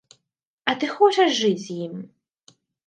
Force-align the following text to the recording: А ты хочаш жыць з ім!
А 0.71 0.75
ты 0.83 0.91
хочаш 0.95 1.29
жыць 1.43 1.63
з 1.69 1.81
ім! 1.89 1.93